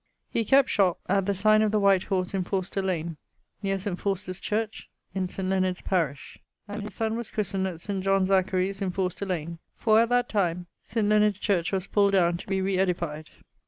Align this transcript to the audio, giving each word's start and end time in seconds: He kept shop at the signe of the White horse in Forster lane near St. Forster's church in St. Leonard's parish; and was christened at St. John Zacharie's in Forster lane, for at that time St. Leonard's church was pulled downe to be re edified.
He 0.31 0.45
kept 0.45 0.67
shop 0.71 0.97
at 1.07 1.27
the 1.27 1.35
signe 1.35 1.61
of 1.61 1.69
the 1.69 1.79
White 1.79 2.05
horse 2.05 2.33
in 2.33 2.43
Forster 2.43 2.81
lane 2.81 3.17
near 3.61 3.77
St. 3.77 3.99
Forster's 3.99 4.39
church 4.39 4.89
in 5.13 5.27
St. 5.27 5.47
Leonard's 5.47 5.83
parish; 5.83 6.39
and 6.67 6.87
was 7.15 7.29
christened 7.29 7.67
at 7.67 7.79
St. 7.81 8.03
John 8.03 8.25
Zacharie's 8.25 8.81
in 8.81 8.89
Forster 8.89 9.27
lane, 9.27 9.59
for 9.75 10.01
at 10.01 10.09
that 10.09 10.27
time 10.27 10.65
St. 10.83 11.07
Leonard's 11.07 11.37
church 11.37 11.71
was 11.71 11.85
pulled 11.85 12.13
downe 12.13 12.37
to 12.37 12.47
be 12.47 12.61
re 12.63 12.79
edified. 12.79 13.29